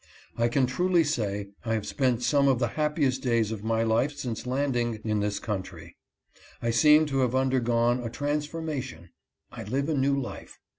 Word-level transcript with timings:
I 0.35 0.47
can 0.47 0.65
truly 0.65 1.03
say 1.03 1.49
I 1.63 1.75
have 1.75 1.85
spent 1.85 2.23
some 2.23 2.47
of 2.47 2.57
the 2.57 2.69
happiest 2.69 3.21
days 3.21 3.51
of 3.51 3.63
my 3.63 3.83
life 3.83 4.17
since 4.17 4.47
landing 4.47 4.99
in 5.03 5.19
this 5.19 5.37
coun 5.37 5.61
try. 5.61 5.93
I 6.59 6.71
seem 6.71 7.05
to 7.05 7.19
have 7.19 7.35
undergone 7.35 7.99
a 7.99 8.09
transformation. 8.09 9.09
I 9.51 9.63
live 9.65 9.89
a 9.89 9.93
new 9.93 10.19
life. 10.19 10.57